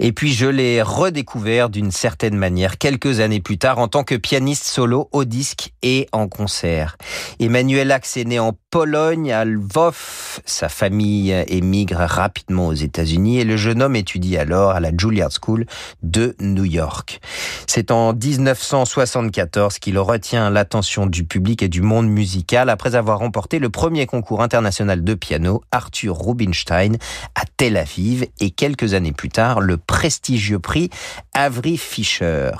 Et 0.00 0.12
puis 0.12 0.32
je 0.32 0.46
l'ai 0.46 0.82
redécouvert 0.82 1.70
d'une 1.70 1.90
certaine 1.90 2.36
manière 2.36 2.78
quelques 2.78 3.20
années 3.20 3.40
plus 3.40 3.58
tard 3.58 3.78
en 3.78 3.88
tant 3.88 4.04
que 4.04 4.14
pianiste 4.14 4.64
solo 4.64 5.08
au 5.12 5.24
disque 5.24 5.72
et 5.82 6.08
en 6.12 6.28
concert. 6.28 6.96
Emmanuel 7.40 7.90
Axe 7.90 8.16
est 8.16 8.24
né 8.24 8.38
en 8.38 8.56
Pologne, 8.70 9.32
à 9.32 9.44
Lvov. 9.44 10.40
Sa 10.44 10.68
famille 10.68 11.32
émigre 11.48 11.98
rapidement 11.98 12.68
aux 12.68 12.74
États-Unis 12.74 13.40
et 13.40 13.44
le 13.44 13.56
jeune 13.56 13.82
homme 13.82 13.96
étudie 13.96 14.36
alors 14.36 14.72
à 14.72 14.80
la 14.80 14.90
Juilliard 14.96 15.30
School 15.32 15.64
de 16.02 16.36
New 16.40 16.64
York. 16.64 17.20
C'est 17.66 17.90
en 17.90 18.12
1974 18.12 19.78
qu'il 19.78 19.98
retient 19.98 20.50
l'attention 20.50 21.06
du 21.06 21.24
public 21.24 21.62
et 21.62 21.68
du 21.68 21.80
monde 21.80 22.08
musical 22.08 22.68
après 22.68 22.94
avoir 22.94 23.20
remporté 23.20 23.58
le 23.58 23.70
premier 23.70 24.06
concours 24.06 24.42
international 24.42 25.02
de 25.02 25.14
piano 25.14 25.62
Arthur 25.72 26.16
Rubinstein 26.18 26.96
à 27.34 27.42
Tel 27.56 27.76
Aviv 27.76 28.26
et 28.40 28.50
quelques 28.50 28.94
années 28.94 29.12
plus 29.12 29.30
tard 29.30 29.60
le 29.60 29.78
prestigieux 29.88 30.60
prix 30.60 30.90
Avery 31.34 31.76
Fisher. 31.76 32.52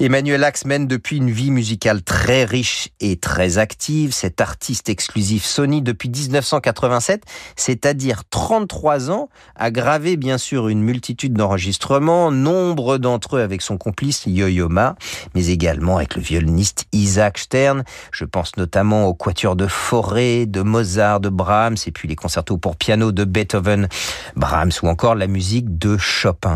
Emmanuel 0.00 0.44
Axe 0.44 0.64
mène 0.66 0.86
depuis 0.86 1.16
une 1.16 1.30
vie 1.30 1.50
musicale 1.50 2.02
très 2.02 2.44
riche 2.44 2.90
et 3.00 3.16
très 3.16 3.56
active. 3.58 4.12
Cet 4.12 4.40
artiste 4.40 4.88
exclusif 4.88 5.44
Sony 5.44 5.82
depuis 5.82 6.10
1987, 6.10 7.22
c'est-à-dire 7.56 8.24
33 8.28 9.10
ans, 9.10 9.28
a 9.56 9.70
gravé 9.70 10.16
bien 10.16 10.36
sûr 10.36 10.68
une 10.68 10.82
multitude 10.82 11.32
d'enregistrements, 11.32 12.30
nombre 12.30 12.98
d'entre 12.98 13.36
eux 13.36 13.40
avec 13.40 13.62
son 13.62 13.78
complice 13.78 14.24
Yo-Yo 14.26 14.68
Ma, 14.68 14.96
mais 15.34 15.46
également 15.46 15.96
avec 15.96 16.16
le 16.16 16.22
violoniste 16.22 16.86
Isaac 16.92 17.38
Stern. 17.38 17.84
Je 18.10 18.24
pense 18.24 18.56
notamment 18.56 19.06
aux 19.06 19.14
quatuors 19.14 19.56
de 19.56 19.66
Forêt, 19.66 20.46
de 20.46 20.62
Mozart, 20.62 21.20
de 21.20 21.28
Brahms, 21.28 21.76
et 21.86 21.92
puis 21.92 22.08
les 22.08 22.16
concertos 22.16 22.58
pour 22.58 22.76
piano 22.76 23.12
de 23.12 23.24
Beethoven, 23.24 23.88
Brahms 24.34 24.72
ou 24.82 24.88
encore 24.88 25.14
la 25.14 25.28
musique 25.28 25.78
de 25.78 25.96
Chopin. 25.96 26.47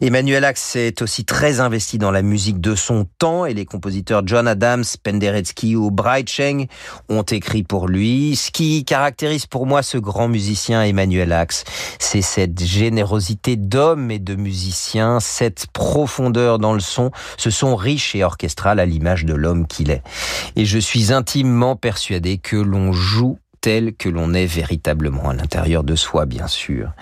Emmanuel 0.00 0.44
Axe 0.44 0.76
est 0.76 1.02
aussi 1.02 1.24
très 1.24 1.60
investi 1.60 1.98
dans 1.98 2.10
la 2.10 2.22
musique 2.22 2.60
de 2.60 2.74
son 2.74 3.06
temps 3.18 3.46
et 3.46 3.54
les 3.54 3.64
compositeurs 3.64 4.22
John 4.26 4.48
Adams, 4.48 4.84
Penderecki 5.02 5.76
ou 5.76 5.94
Cheng 6.26 6.66
ont 7.08 7.22
écrit 7.22 7.62
pour 7.62 7.88
lui. 7.88 8.36
Ce 8.36 8.50
qui 8.50 8.84
caractérise 8.84 9.46
pour 9.46 9.66
moi 9.66 9.82
ce 9.82 9.98
grand 9.98 10.28
musicien 10.28 10.82
Emmanuel 10.82 11.32
Axe, 11.32 11.64
c'est 11.98 12.22
cette 12.22 12.62
générosité 12.62 13.56
d'homme 13.56 14.10
et 14.10 14.18
de 14.18 14.34
musicien, 14.34 15.20
cette 15.20 15.66
profondeur 15.72 16.58
dans 16.58 16.74
le 16.74 16.80
son, 16.80 17.10
ce 17.36 17.50
son 17.50 17.76
riche 17.76 18.14
et 18.14 18.24
orchestral 18.24 18.80
à 18.80 18.86
l'image 18.86 19.24
de 19.24 19.34
l'homme 19.34 19.66
qu'il 19.66 19.90
est. 19.90 20.02
Et 20.56 20.64
je 20.64 20.78
suis 20.78 21.12
intimement 21.12 21.76
persuadé 21.76 22.38
que 22.38 22.56
l'on 22.56 22.92
joue 22.92 23.38
tel 23.64 23.94
que 23.94 24.10
l'on 24.10 24.34
est 24.34 24.44
véritablement 24.44 25.30
à 25.30 25.32
l'intérieur 25.32 25.84
de 25.84 25.96
soi, 25.96 26.26
bien 26.26 26.48
sûr. 26.48 26.92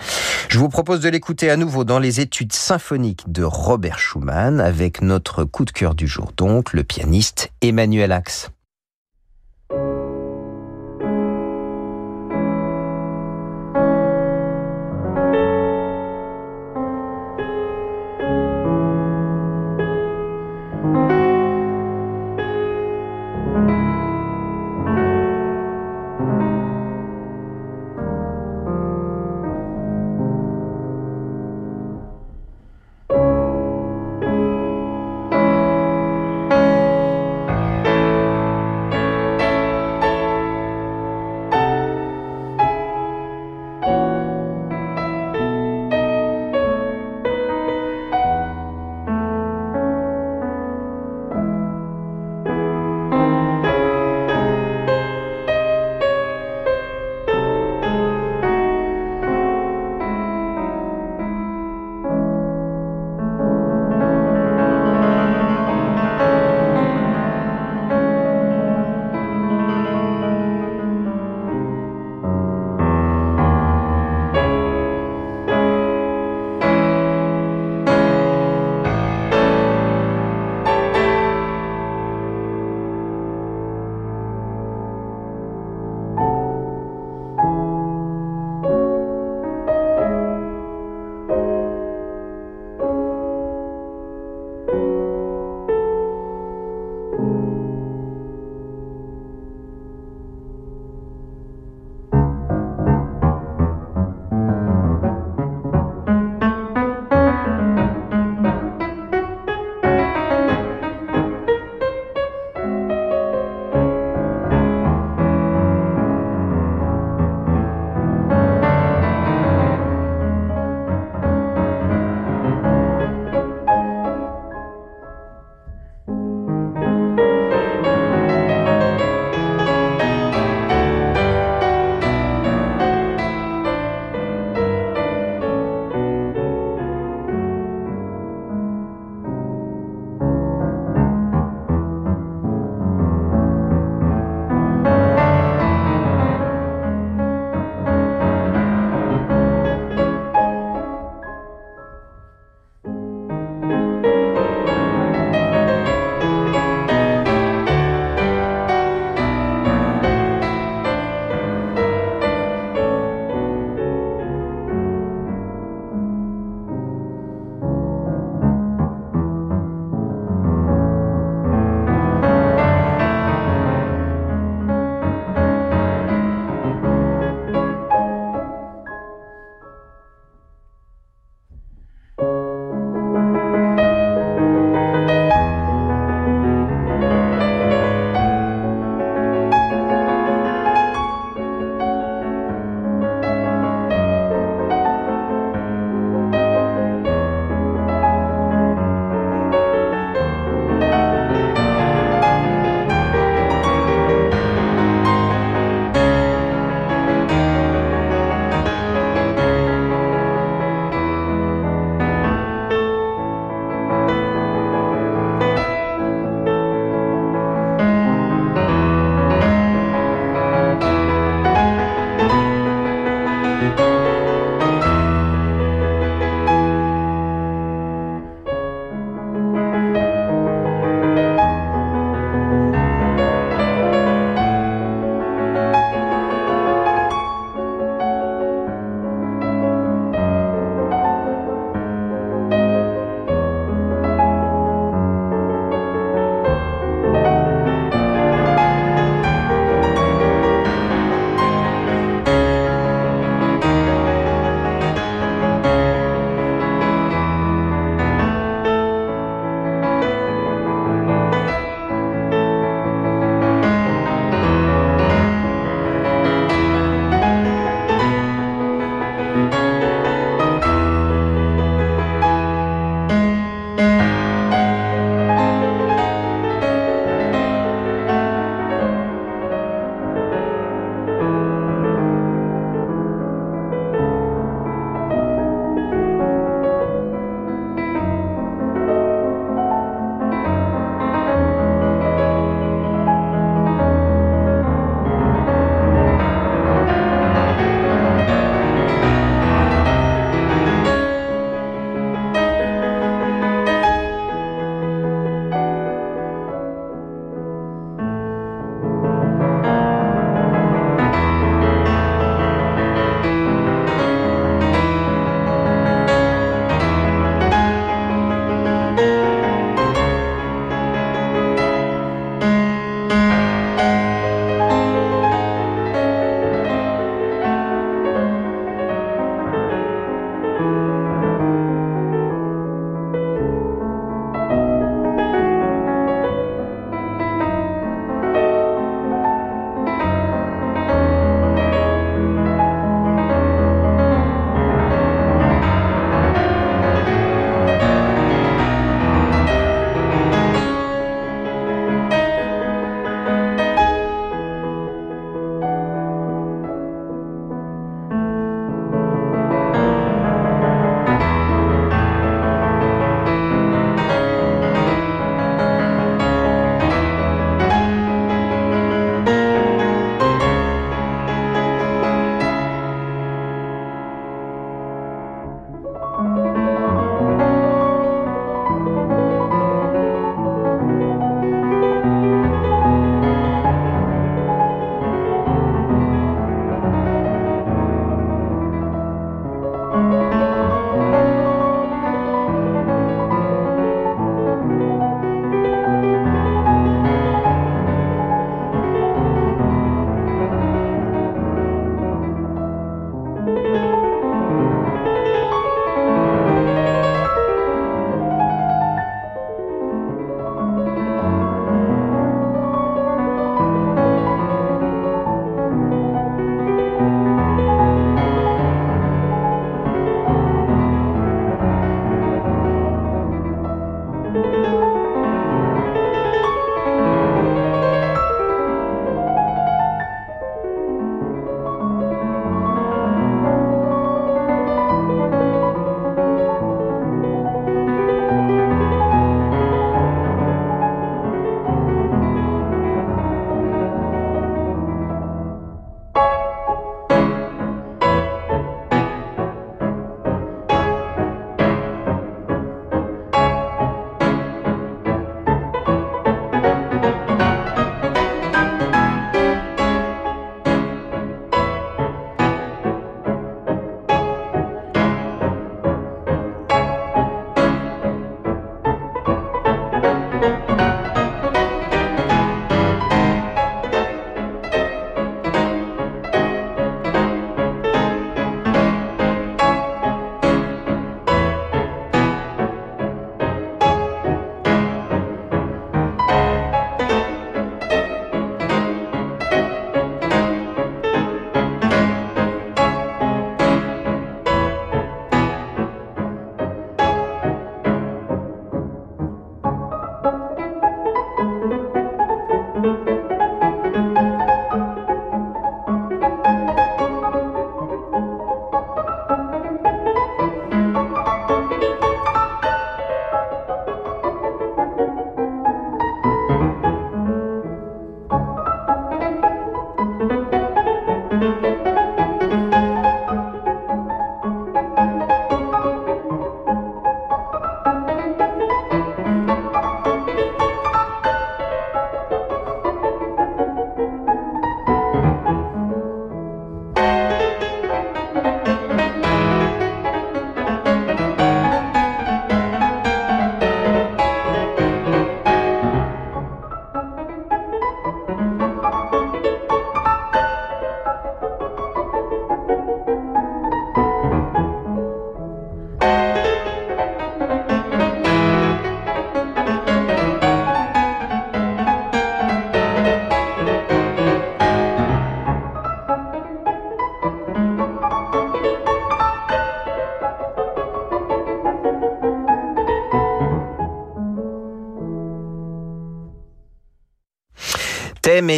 Je 0.47 0.57
vous 0.57 0.69
propose 0.69 1.01
de 1.01 1.09
l'écouter 1.09 1.49
à 1.49 1.57
nouveau 1.57 1.83
dans 1.83 1.99
les 1.99 2.21
études 2.21 2.53
symphoniques 2.53 3.29
de 3.29 3.43
Robert 3.43 3.99
Schumann 3.99 4.61
avec 4.61 5.01
notre 5.01 5.43
coup 5.43 5.65
de 5.65 5.71
cœur 5.71 5.93
du 5.93 6.07
jour, 6.07 6.31
donc 6.37 6.71
le 6.71 6.85
pianiste 6.85 7.51
Emmanuel 7.61 8.13
Axe. 8.13 8.49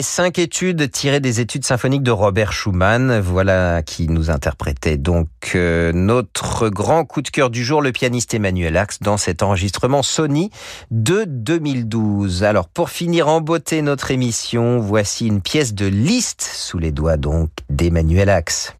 Cinq 0.02 0.40
études 0.40 0.92
tirées 0.92 1.20
des 1.20 1.40
études 1.40 1.66
symphoniques 1.66 2.04
de 2.04 2.12
Robert 2.12 2.52
Schumann. 2.52 3.20
Voilà 3.20 3.82
qui 3.84 4.08
nous 4.08 4.30
interprétait 4.30 4.98
donc 4.98 5.28
euh, 5.56 5.92
notre 5.94 6.70
grand 6.70 7.06
coup 7.06 7.22
de 7.22 7.30
cœur 7.30 7.50
du 7.50 7.64
jour, 7.64 7.82
le 7.82 7.92
pianiste 7.92 8.34
Emmanuel 8.34 8.78
Axe, 8.78 9.00
dans 9.00 9.18
cet 9.18 9.44
enregistrement 9.44 10.04
Sony 10.04 10.50
de 10.92 11.24
2012. 11.26 12.44
Alors 12.44 12.68
pour 12.68 12.90
finir 12.90 13.28
en 13.28 13.42
beauté 13.42 13.82
notre 13.82 14.12
émission, 14.12 14.80
voici 14.80 15.28
une 15.28 15.42
pièce 15.42 15.74
de 15.74 15.86
Liszt 15.86 16.42
sous 16.42 16.78
les 16.78 16.92
doigts 16.92 17.18
donc 17.18 17.50
d'Emmanuel 17.70 18.30
Axe. 18.30 18.76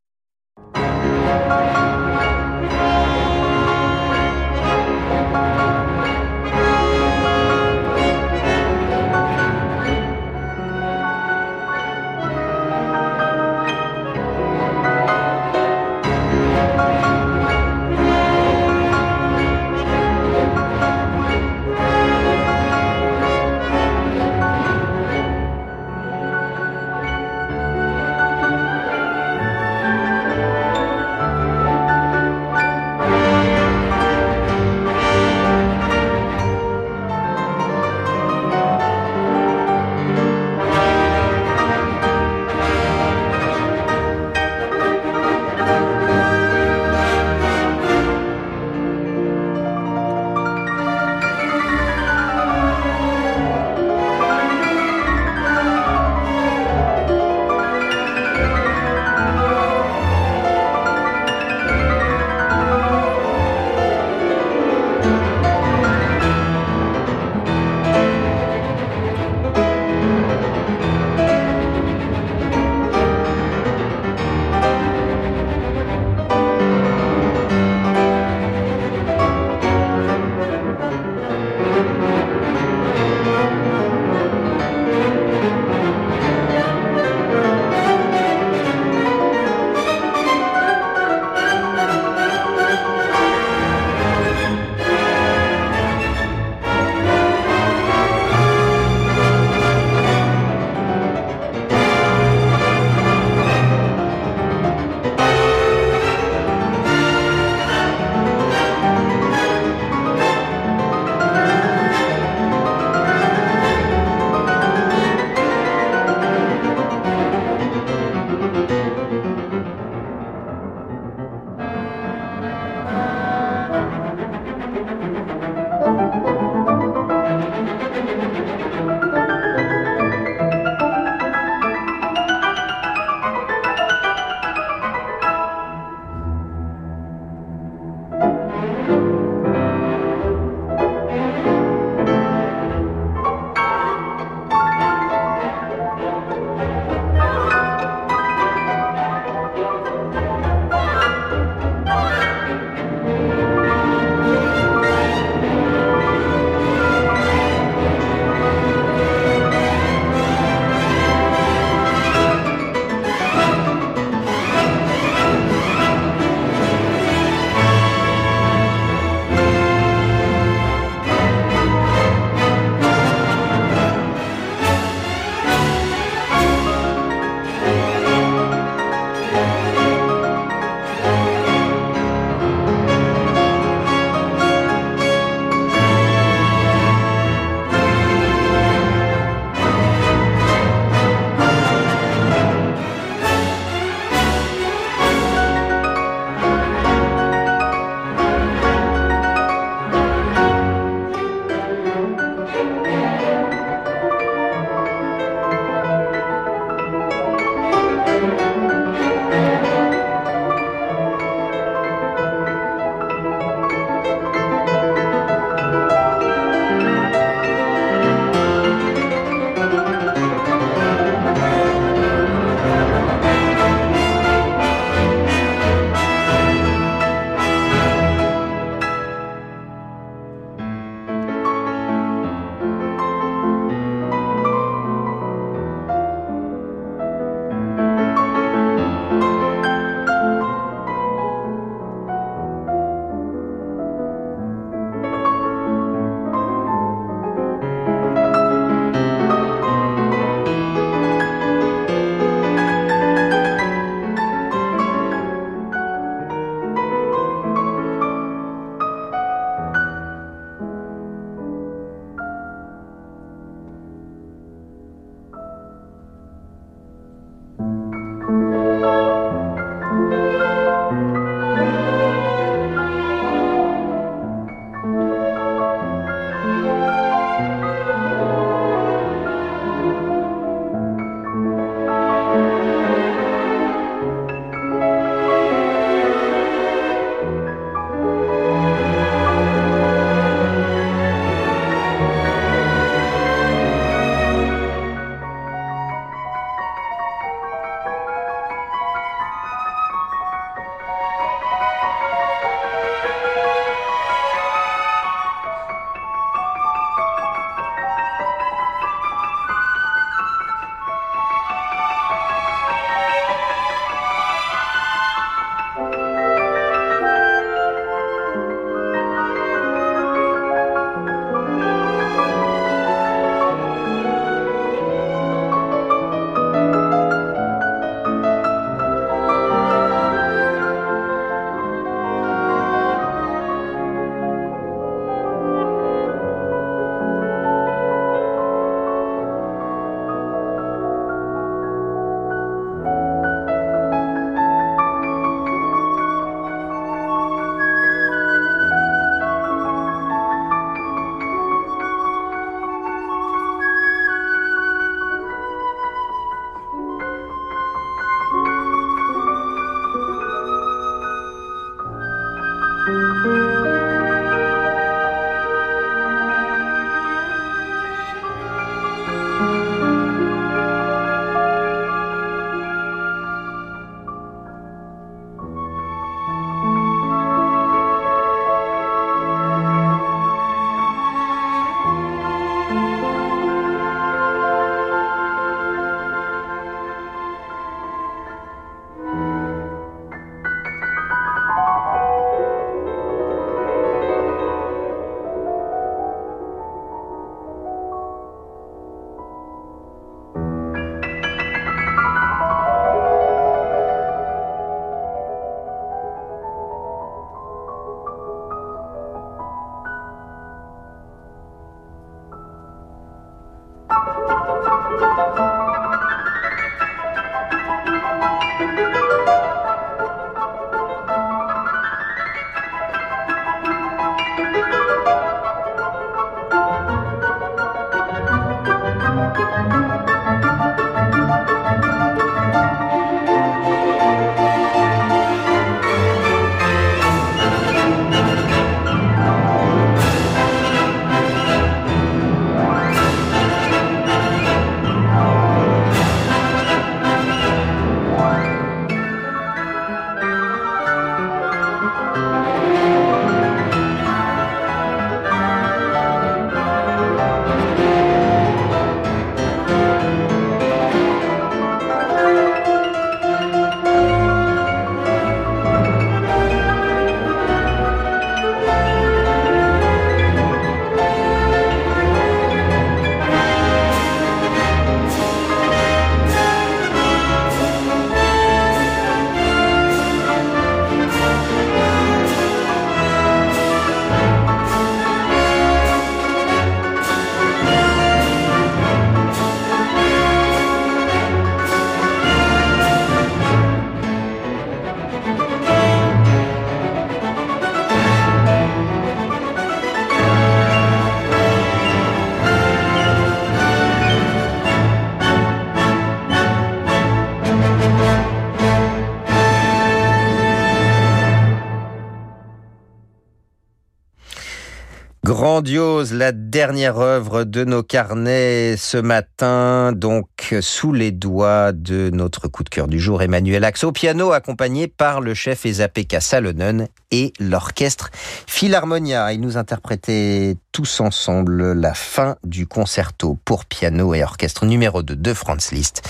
Grandiose, 515.56 516.12
la 516.14 516.34
dernière 516.56 517.00
œuvre 517.00 517.44
de 517.44 517.66
nos 517.66 517.84
carnets 517.84 518.76
ce 518.78 518.96
matin, 518.96 519.92
donc 519.92 520.56
sous 520.62 520.94
les 520.94 521.12
doigts 521.12 521.74
de 521.74 522.10
notre 522.14 522.48
coup 522.48 522.64
de 522.64 522.70
cœur 522.70 522.88
du 522.88 522.98
jour, 522.98 523.22
Emmanuel 523.22 523.66
Axe 523.66 523.84
au 523.84 523.92
piano, 523.92 524.32
accompagné 524.32 524.88
par 524.88 525.20
le 525.20 525.34
chef 525.34 525.66
Esa-Pekka 525.66 526.22
Salonen 526.22 526.88
et 527.12 527.34
l'orchestre 527.42 528.10
Philharmonia. 528.48 529.34
Ils 529.34 529.42
nous 529.42 529.58
interprétaient 529.58 530.56
tous 530.72 531.02
ensemble 531.02 531.74
la 531.74 531.94
fin 531.94 532.38
du 532.46 532.68
concerto 532.68 533.38
pour 533.44 533.66
piano 533.66 534.14
et 534.14 534.24
orchestre 534.24 534.66
numéro 534.66 535.04
2 535.04 535.16
de 535.16 535.34
Franz 535.34 535.76
Liszt, 535.76 536.04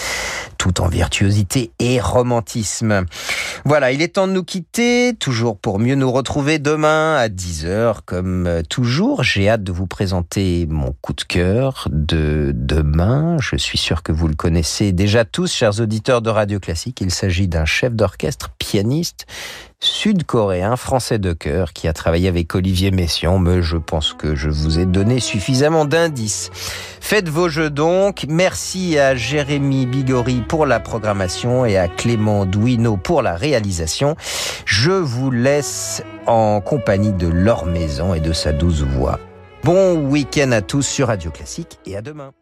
tout 0.59 0.79
en 0.79 0.87
virtuosité 0.87 1.71
et 1.79 1.99
romantisme. 1.99 3.05
Voilà, 3.63 3.91
il 3.91 4.01
est 4.03 4.15
temps 4.15 4.27
de 4.27 4.33
nous 4.33 4.43
quitter, 4.43 5.15
toujours 5.19 5.57
pour 5.57 5.79
mieux 5.79 5.95
nous 5.95 6.11
retrouver 6.11 6.59
demain 6.59 7.15
à 7.15 7.29
10h, 7.29 7.97
comme 8.05 8.61
toujours. 8.69 9.23
J'ai 9.23 9.49
hâte 9.49 9.63
de 9.63 9.71
vous 9.71 9.87
présenter 9.87 10.34
mon 10.69 10.93
coup 11.01 11.13
de 11.13 11.23
cœur 11.23 11.87
de 11.91 12.51
demain. 12.53 13.37
Je 13.39 13.55
suis 13.55 13.77
sûr 13.77 14.03
que 14.03 14.11
vous 14.11 14.27
le 14.27 14.35
connaissez 14.35 14.91
déjà 14.91 15.23
tous, 15.23 15.51
chers 15.51 15.79
auditeurs 15.79 16.21
de 16.21 16.29
Radio 16.29 16.59
Classique. 16.59 16.99
Il 16.99 17.11
s'agit 17.11 17.47
d'un 17.47 17.63
chef 17.63 17.93
d'orchestre, 17.93 18.49
pianiste, 18.57 19.27
sud-coréen, 19.79 20.75
français 20.75 21.19
de 21.19 21.31
cœur, 21.31 21.71
qui 21.71 21.87
a 21.87 21.93
travaillé 21.93 22.27
avec 22.27 22.53
Olivier 22.53 22.91
Messiaen, 22.91 23.39
mais 23.39 23.61
je 23.61 23.77
pense 23.77 24.13
que 24.13 24.35
je 24.35 24.49
vous 24.49 24.77
ai 24.77 24.85
donné 24.85 25.21
suffisamment 25.21 25.85
d'indices. 25.85 26.49
Faites 26.99 27.29
vos 27.29 27.47
jeux 27.47 27.69
donc. 27.69 28.25
Merci 28.27 28.97
à 28.99 29.15
Jérémy 29.15 29.85
Bigori 29.85 30.41
pour 30.41 30.65
la 30.65 30.81
programmation 30.81 31.65
et 31.65 31.77
à 31.77 31.87
Clément 31.87 32.45
Douineau 32.45 32.97
pour 32.97 33.21
la 33.21 33.35
réalisation. 33.35 34.17
Je 34.65 34.91
vous 34.91 35.31
laisse 35.31 36.03
en 36.27 36.59
compagnie 36.59 37.13
de 37.13 37.27
Laure 37.27 37.65
Maison 37.65 38.13
et 38.13 38.19
de 38.19 38.33
sa 38.33 38.51
douce 38.51 38.81
voix. 38.81 39.17
Bon 39.65 39.95
week-end 40.11 40.51
à 40.51 40.61
tous 40.61 40.83
sur 40.83 41.07
Radio 41.07 41.31
Classique 41.31 41.79
et 41.87 41.97
à 41.97 42.03
demain. 42.03 42.33